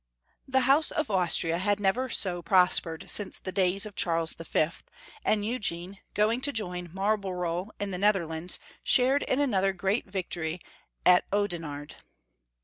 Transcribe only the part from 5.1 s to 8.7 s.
and Eugene, going to join Marlborough in the Netherlands,